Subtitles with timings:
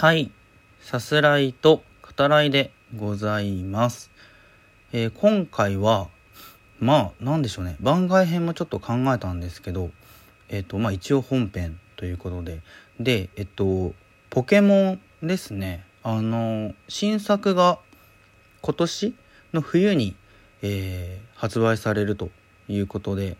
[0.00, 0.30] はい。
[0.80, 1.82] さすらいと
[2.16, 4.12] 語らいでございます。
[4.92, 6.06] えー今回は、
[6.78, 7.76] まあ、なんでしょうね。
[7.80, 9.90] 番外編もちょっと考えたんですけど、
[10.50, 12.60] えっ、と、まあ一応本編ということで。
[13.00, 13.92] で、えっと、
[14.30, 15.84] ポケモンですね。
[16.04, 17.80] あの、新作が
[18.60, 19.14] 今年
[19.52, 20.14] の冬に、
[20.62, 22.30] えー発売されると
[22.68, 23.36] いうことで、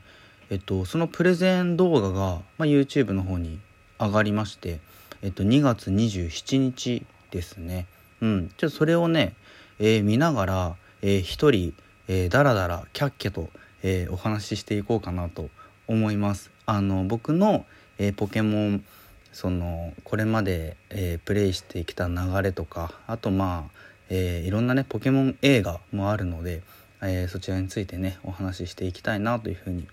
[0.50, 3.61] えっと、そのプレゼン動画が、まあ、YouTube の方に
[4.00, 4.80] 上がりまして、
[5.23, 7.87] えっと、2月27日ですね。
[8.21, 8.49] うん。
[8.57, 9.35] ちょっとそれをね、
[9.79, 11.75] えー見ながら、えー一人、
[12.07, 13.49] えー、だらだら、キャッキャと、
[13.82, 15.50] えーお話ししていこうかなと
[15.89, 16.50] 思います。
[16.67, 17.67] あの、僕の、
[17.99, 18.85] えーポケモン、
[19.32, 23.79] その、これまで、えープレイしてきた流れとか、あとまあ、
[24.11, 26.63] えーいろんなね、ポケモン映画もあるので、
[27.03, 29.86] えーそちらについてね、お話ししていきたいなというふうに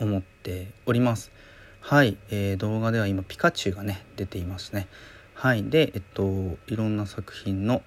[0.00, 1.30] 思っております。
[1.90, 4.88] はい、えー動画では今ピカチュウがね出ていますね。
[5.32, 7.80] はい、でえっといろんな作品の、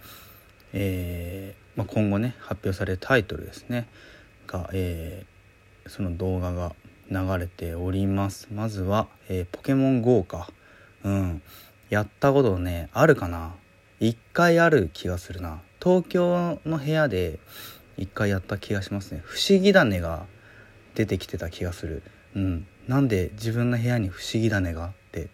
[0.73, 3.87] えーまあ、今後ね発表されるタイトルですね
[4.47, 6.73] が、えーその動画が
[7.11, 8.47] 流れております。
[8.51, 10.49] まずは、えポケモン GO か。
[11.03, 11.41] うん。
[11.91, 13.55] やったことね、あるかな
[13.99, 15.61] 一回ある気がするな。
[15.79, 17.39] 東京の部屋で
[17.97, 19.21] 一回やった気がしますね。
[19.23, 20.25] 不思議種が
[20.95, 22.01] 出てきてた気がする。
[22.35, 22.67] うん。
[22.87, 25.29] なんで自分の部屋に不思議種がって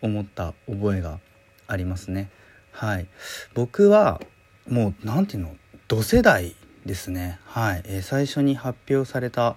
[0.00, 1.18] 思った覚えが
[1.66, 2.30] ありますね。
[2.70, 3.06] はい。
[3.54, 4.20] 僕は
[4.68, 5.56] もうなんていうの？
[5.88, 6.54] 同世代
[6.86, 7.38] ですね。
[7.44, 7.82] はい。
[7.84, 9.56] えー最初に発表された、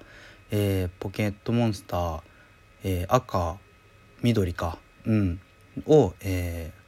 [0.51, 2.21] えーポケットモンスター、
[2.83, 3.57] えー赤
[4.21, 5.39] 緑かうん
[5.85, 6.85] を、えー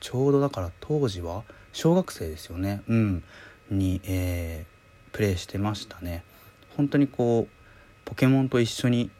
[0.00, 3.24] ちょうどだから当時は小学生ですよねうん
[3.70, 6.22] に、えープレイしてましたね
[6.76, 7.52] 本当にこう
[8.04, 9.10] ポケモンと一緒に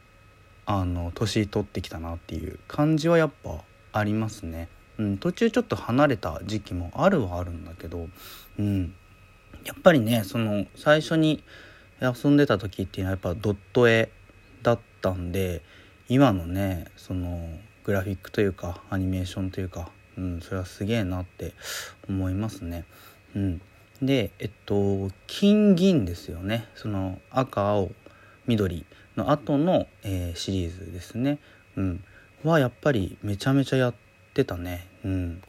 [0.70, 8.06] あの年取ってきたなっていう感じはやっぱありますね、うん、途中ちょっと離れた時期もあるはあるんだけど
[8.58, 8.94] うん。
[9.64, 11.42] やっぱりねその最初に
[12.02, 14.10] 遊んでた時っていうのはやっぱドット絵
[14.62, 15.62] だったんで
[16.06, 17.48] 今のねその
[17.84, 21.54] グラフィックというかアニメーションというか、うん、それはすげえなって
[22.10, 22.84] 思いますね。
[23.34, 23.62] うん、
[24.02, 26.66] でえっと金銀ですよね。
[26.74, 27.90] その赤青。
[28.48, 28.84] 緑
[29.16, 31.38] の後の、えーシリーズですね、
[31.76, 32.04] うん、
[32.42, 33.94] はやっぱりめちゃめちゃやっ
[34.34, 34.86] てたね。
[35.04, 35.42] うん、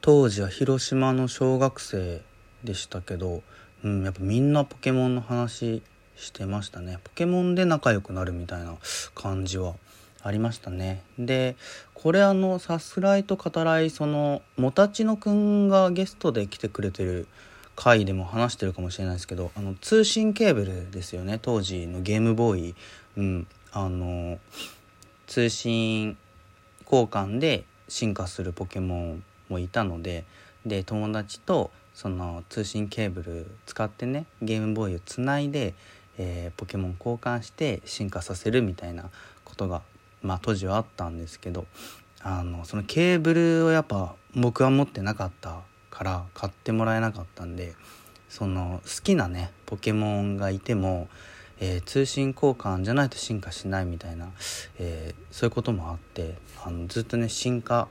[0.00, 2.22] 当時は広島の小学生
[2.62, 3.42] でしたけど、
[3.82, 5.82] うん、やっぱみんなポケモンの話
[6.16, 6.98] してましたね。
[7.02, 8.76] ポケモンで仲良くなるみたいな
[9.14, 9.74] 感じは
[10.22, 11.02] ありましたね。
[11.18, 11.56] で
[11.92, 17.26] これあのさすらいと語らいそのもたちのくんがゲストで来てくれてる
[17.76, 21.38] 回でも話してるかもしれないですけどあの通信ケーブルですよね。
[21.40, 22.74] 当時のゲームボーイ、
[23.16, 24.38] うん、あの
[25.26, 26.16] 通信
[26.84, 30.24] 交換で進化するポケモンもいたので
[30.64, 35.74] で友達とその通信ケーブル使ってねゲームボーイをつないで、
[36.18, 39.10] えーポケモン交換して進化させるみたいな
[39.44, 39.82] ことが、
[40.22, 41.66] まあ、当時はあったんですけど
[42.20, 45.60] あのそのケーブルをやっぱ僕は持ってなかった
[45.94, 47.74] から買ってもらえなかったんで
[48.28, 51.08] その好きなねポケモンがいても、
[51.60, 54.28] えー通信交換じゃないと進化しないみたいな、
[54.78, 56.34] えーそういうこともあって
[56.64, 57.88] あのずっとね進化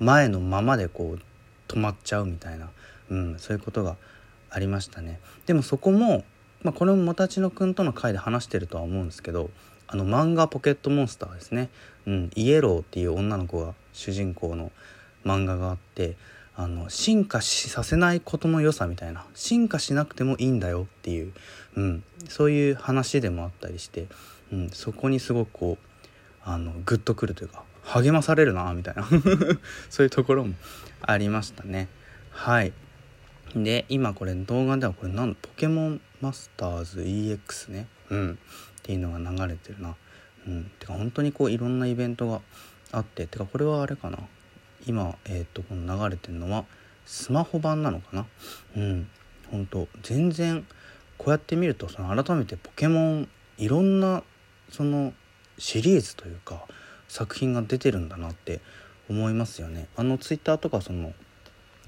[0.00, 1.20] 前のままでこう
[1.68, 2.70] 止まっちゃうみたいな、
[3.10, 3.96] うん、そういうことが
[4.50, 5.20] ありましたね。
[5.46, 6.24] でもそこも、
[6.62, 9.50] まあ、これももたちのくんとの回で話してるとは思うんですけど
[9.86, 11.68] あの漫画「ポケットモンスター」ですね、
[12.06, 14.72] うん、イエローっていう女の子が主人公の
[15.24, 16.16] 漫画があって
[16.56, 19.26] あの進化しさせないことの良さみたいな。
[19.34, 21.32] 進化しなくてもいいんだよっていう、
[21.76, 24.06] うん、そういう話でもあったりして、
[24.52, 25.86] うん、そこにすごくこう
[26.44, 29.04] あのグッとくるというか励まされるなみたいな。
[29.90, 30.54] そういうところも
[31.02, 31.88] ありましたね。
[32.30, 32.72] はい。
[33.56, 35.38] で今これ動画ではこれなんだ？
[35.42, 37.88] ポケモンマスターズ EX ね。
[38.10, 38.32] うん。
[38.32, 38.36] っ
[38.82, 39.96] ていうのが流れてるな。
[40.46, 40.70] うん。
[40.78, 42.40] てか本当にこういろんなイベントが
[42.92, 43.26] あって。
[43.26, 44.18] てかこれはあれかな？
[44.86, 46.64] 今えっ、とこの流れてるのは
[47.06, 48.26] スマホ版なのかな？
[48.76, 49.08] うん
[49.50, 50.66] 本当全然
[51.18, 53.28] こうやって見るとその改めてポケモン
[53.58, 54.22] いろんな
[54.70, 55.12] その
[55.58, 56.64] シリーズというか
[57.08, 58.60] 作品が出てるんだなって
[59.08, 59.88] 思いますよね。
[59.96, 61.12] あのツイッターとかその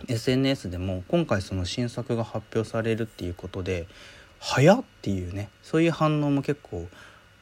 [0.09, 3.87] SNS でも今回その新作が発表されるっていうことで
[4.39, 6.87] 「早っ!」っていうねそういう反応も結構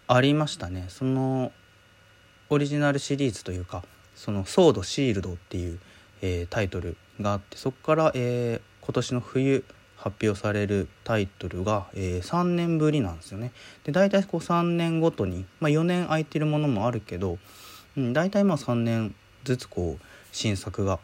[0.07, 0.87] ありましたね。
[0.89, 1.53] その
[2.51, 3.83] オリジナルシリーズというか
[4.15, 5.79] その「ソードシールド」っていう、
[6.23, 9.65] えータイトルがあってそこから、えー今年の冬
[9.97, 13.53] 発表されるタイトルが、えー3年ぶりなんですよね。
[13.85, 17.39] で大体こう3年ごとに、まあ、4年空いてるものもあるけど、
[17.97, 19.15] うん、大体まあ3年
[19.45, 20.99] ずつこう新作が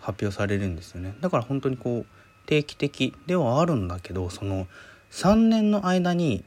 [0.00, 4.66] 発表されるんですよねだから本当にこう定期的ではあるんだけどその
[5.10, 6.44] 3年の間に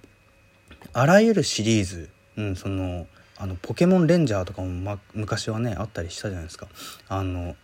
[0.93, 3.05] あらゆるシリーズ、うん、その
[3.39, 6.67] あのポケモンレンジャーとかも、ま、昔はねあったりしたじゃないですか。
[7.07, 7.55] あの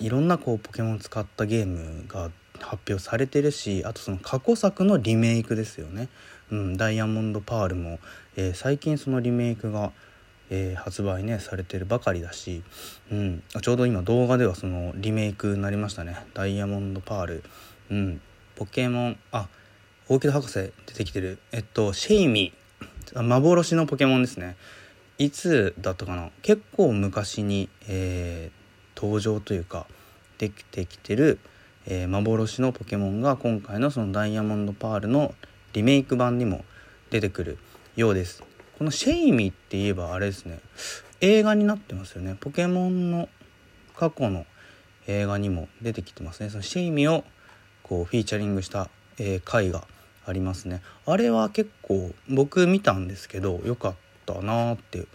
[0.00, 2.30] いろんなこうポケモン使ったゲームが
[2.60, 6.08] 発表されてるしあとその過去作のリメイクですよね、
[6.50, 7.98] うん、ダイヤモンドパールも、
[8.36, 9.92] えー、最近そのリメイクが、
[10.50, 12.62] えー、発売ねされてるばかりだし、
[13.10, 16.16] うん、ちょうど今動画ではそのリメイクになりましたね。
[16.34, 17.44] ダイヤモンドパール、
[17.90, 18.20] うん、
[18.56, 19.48] ポケモンあ
[20.08, 21.38] 大木戸博士出てきてる。
[21.52, 23.22] えっとシェイミー。
[23.22, 24.56] 幻のポケモンですね。
[25.18, 26.30] いつだったかな？
[26.42, 29.86] 結構昔に、えー、登場というか
[30.38, 31.38] できてきてる、
[31.86, 35.34] えー、幻のポケモンが今回のそのダイヤモンドパールの
[35.72, 36.64] リメイク版にも
[37.10, 37.58] 出てくる
[37.94, 38.42] ようです。
[38.78, 40.58] このシェイミーって言えばあれですね。
[41.20, 42.36] 映画になってますよね。
[42.40, 43.28] ポケモンの
[43.96, 44.46] 過去の
[45.06, 46.50] 映画にも出てきてますね。
[46.50, 47.22] そのシェイミを
[47.84, 49.84] こうフィーチャリングした、えー、回が
[50.26, 50.82] ありますね。
[51.06, 55.06] あれは結構僕見たんですけど良かったなって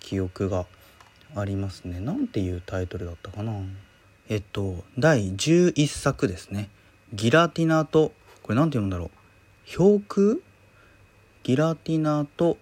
[0.00, 0.66] 記憶が
[1.34, 2.00] ありますね。
[2.00, 3.52] なんていうタイトルだったかな。
[4.28, 6.70] えっと第11作ですね。
[7.12, 8.12] ギラティナと
[8.42, 9.76] これ何て読むんだろう。
[9.76, 10.36] 氷空？
[11.42, 12.56] ギラティナと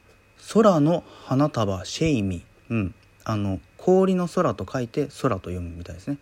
[0.53, 2.45] 空の花束シェイミ。
[2.71, 2.95] うん。
[3.25, 6.19] あの氷の空と書いて空と読むみたいですね。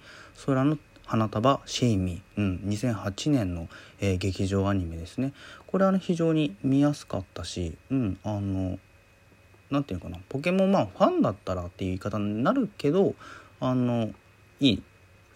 [0.47, 2.23] 空の花束シェイミ。
[2.37, 3.69] うん、2008年の、
[4.01, 5.33] えー、劇場アニメですね。
[5.67, 8.79] これは、ね、非常に見やすかったし、うん、あの
[9.71, 10.19] 何て言うかな？
[10.29, 13.15] ポケモンまあファンだったらっていう言い方になるけど
[13.61, 14.11] あの
[14.61, 14.83] いい、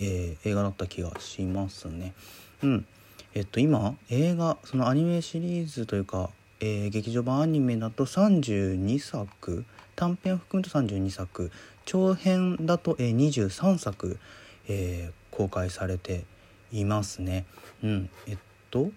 [0.01, 2.15] えー、映画だった気がしますね。
[2.63, 2.87] うん
[3.35, 9.65] えっと今映画そのアニメシリーズというか、えー、劇場版アニメだと32作
[9.97, 11.51] 短編を含むと32作
[11.85, 14.19] 長編だと、えー、23作、
[14.69, 16.25] えー、公開されて
[16.73, 17.45] いますね。
[17.83, 18.39] うん、えっ
[18.71, 18.91] と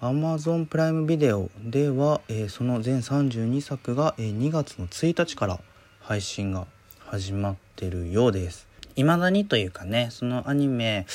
[0.00, 5.60] Amazon プライムビデオでは、えー、その全32作が、えー、2月の1日から
[6.00, 6.66] 配信が
[7.00, 8.66] 始まってるようです。
[8.96, 11.06] 未だにというかねそのアニメ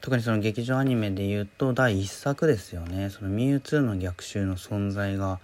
[0.00, 5.40] 特にその劇場アニメで言うと第1作ですよねそのミュウツーの逆襲の存在が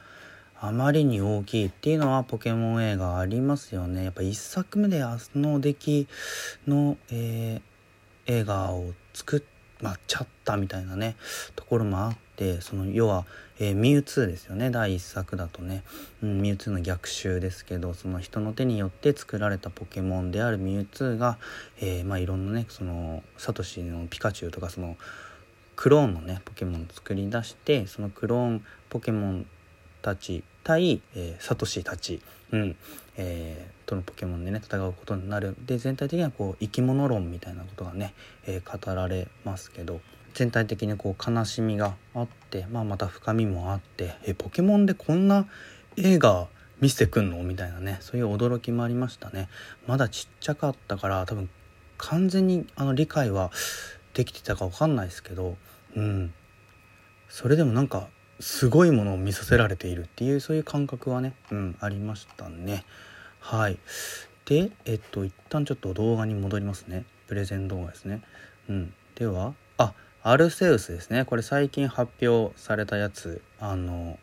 [0.61, 6.09] あまりに大きいっていうのはポケモン映画ありますよねやっぱ1作目であの出来
[6.67, 11.17] の、えー、映画を作っまちゃったみたいなね
[11.55, 13.27] ところもあってその要は、
[13.59, 15.83] えー、ミュウツーですよね第1作だとね、
[16.23, 21.39] うん、ミュウツーの逆襲ですけどその人の手によって作られたポケモンであるミュウツーが、
[21.81, 24.97] えー、まあ、いろんなねそのサトシのピカチュウとかその
[25.75, 29.47] クローンのねポケモンを作り出してそのクローンポケモン
[30.01, 32.21] たち対、えー、サトシたち、
[32.51, 32.77] うん。
[33.19, 35.57] えー、とのポケモンでね戦うことになる。
[35.65, 38.13] で全体的にはこう生き物論みたいなことがね、
[38.47, 40.01] えー、語られますけど
[40.35, 45.47] 全体的にこう悲しみがあって、まあ、また深みもあってえポケモンでこんな
[45.97, 46.47] 映画
[46.83, 47.43] 見せてくんの？
[47.43, 49.49] みたいなねそういう驚きもありましたね。
[49.87, 51.49] まだちっちゃかったから多分
[51.97, 53.51] 完全にあの理解は
[54.13, 55.57] できてたか分かんないですけど
[55.97, 56.35] うん。
[57.31, 58.09] それでもなんか
[58.41, 62.85] すごいものを見させられているっていうそういう感覚はね、うん、ありましたね。
[63.41, 63.79] はい。
[64.45, 67.05] で、えっと、一旦ちょっと動画に戻りますね。
[67.27, 68.23] プレゼン動画ですね。
[68.69, 68.95] うん。
[69.15, 71.25] では、あ、アルセウスですね。
[71.25, 73.43] これ最近発表されたやつ。
[73.59, 74.19] あの、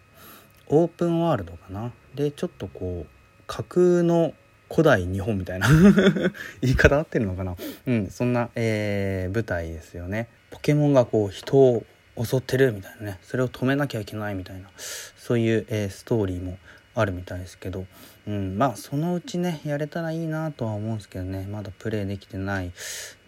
[0.67, 1.91] オープンワールドかな。
[2.15, 4.33] で、ちょっとこう、架空の
[4.73, 5.69] 古代日本みたいな
[6.61, 11.85] 言い方合ってるのかなうんそんな、えー、舞台ですよねポケモンがこう人を
[12.21, 16.57] 襲ってるみたいなねそれを止めなきゃいけないみたいなそういう、えー、ストーリーも
[16.95, 17.85] あるみたいですけど、
[18.27, 21.47] うん、まあそのうちねやれたらいいなとは思うんですけどね。
[21.49, 22.71] まだプレイできてない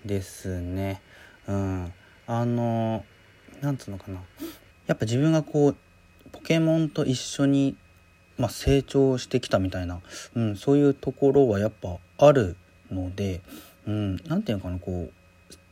[0.05, 1.01] ですね。
[1.47, 1.93] うん、
[2.27, 3.03] あの
[3.61, 4.21] なんつうのかな。
[4.85, 5.75] やっぱ自分がこう
[6.31, 7.75] ポケモンと一緒に、
[8.37, 9.99] まあ、成長してきたみたいな、
[10.35, 12.55] うん、そういうところはやっぱある
[12.91, 13.41] ので、
[13.87, 15.13] うん、ていうのかなこう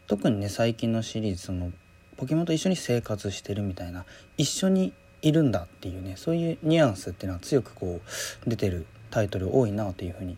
[0.07, 1.71] 特にね最近のシリーズその
[2.17, 4.05] ポケモンと一緒に生活してるみたいな
[4.37, 8.01] 一緒にいるんだっていうねそういうニュアンスっていうのは強くこ
[8.45, 10.37] う出てるタイトル多いなというふうに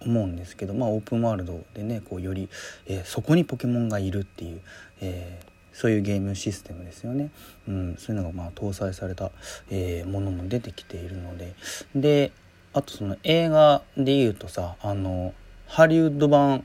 [0.00, 2.48] 思うんですけどまあオープンワールドでねこうより、
[2.86, 4.60] えー、そこにポケモンがいるっていう、
[5.00, 7.30] えー、そういうゲームシステムですよね、
[7.66, 9.30] うん、そういうのがまあ搭載された、
[9.70, 11.54] えー、ものも出てきているので。
[11.94, 12.32] で
[12.72, 15.32] あとその映画で言うとさあの
[15.66, 16.62] ハリウッド版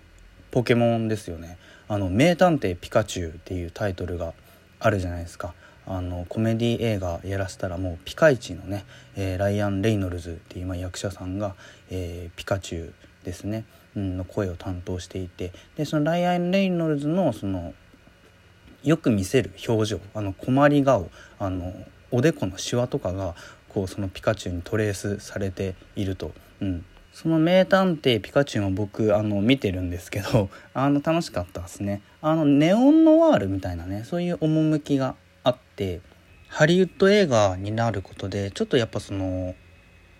[0.52, 1.58] ポケモンですよね。
[1.88, 4.34] あの名探偵ピカチュウっていうタイトルが
[4.82, 5.54] あるじゃないですか。
[5.86, 8.86] あのコメディ映画やらせたらもうピカイチのね、
[9.16, 11.56] えー、ライアン・レイノルズっていう今役者さんが、
[11.90, 15.52] えー、ピカチュウですね、うんの声を担当していて。
[15.76, 17.74] でそのライアン・レイノルズのその
[18.84, 21.74] よく見せる表情あの困り顔あの
[22.10, 23.36] おでこのシワとかが
[23.70, 32.02] こうそのピカチュウにトレースされていると、うん、その名探偵ピカチュウも僕あの見てるんですけど あの楽しかったですね。
[32.22, 36.02] あのネオンノワールみたいなねそういう趣があって
[36.48, 39.56] ハリウッド映画になることでちょっとやっぱその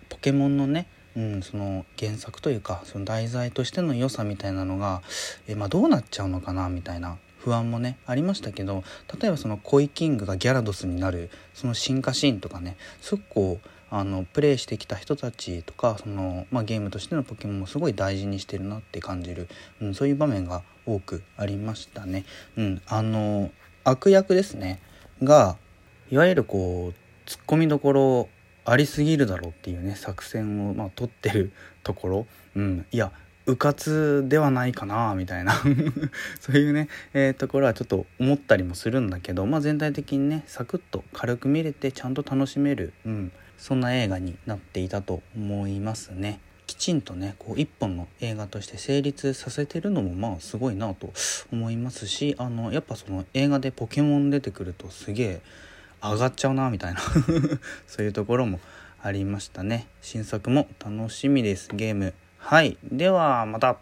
[0.08, 5.02] ポケモンのねうん、その原作というかその題材としての良さみたいなのが
[5.46, 8.84] え、まあ、どうなっちゃうのかなみたいな不安もねありましたけど
[9.20, 19.48] 例えばそのコイキングがギャラドスになるその進化シーンとかねすごくこうあのプレイしてきた人たちとかその、まあ、ゲームとしてのポケモンもすごい大事にしてるなって感じる、
[19.82, 22.24] うん、そういう場面が多くありましたね。
[22.56, 23.50] うん、あの
[23.84, 24.80] 悪役ですね。
[25.22, 25.58] が
[26.10, 28.28] いわゆるこうツッコミどころ
[28.64, 33.12] ありすぎるだろうっていうね作戦をまあ取ってるところ、うん、いや
[33.44, 35.52] うかつではないかなみたいな。
[36.40, 46.40] そういうね、えー、ところはちょっと思ったりもするんだけど、まあ、全体的にねサクッと軽く見れてちゃんと楽しめる、うん、そんな映画になっていたと思いますね。
[46.66, 51.12] きちんとねこう一本の映画として成立させてるのもまあすごいなと
[51.52, 55.42] 思いますしあのやっぱその映画でポケモン出てくるとすげえ
[56.02, 57.00] 上がっちゃうなみたいな
[57.86, 58.58] そういうところも
[59.00, 59.86] ありましたね。
[60.00, 62.14] 新作も楽しみですゲーム。
[62.38, 62.76] はい。
[62.82, 63.78] ではまた。